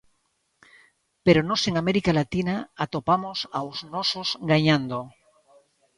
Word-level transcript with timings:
Pero 1.25 1.39
nós 1.49 1.61
en 1.69 1.73
América 1.77 2.11
Latina 2.19 2.55
atopamos 2.85 3.37
aos 3.59 3.77
nosos 3.93 4.27
gañando. 4.51 4.99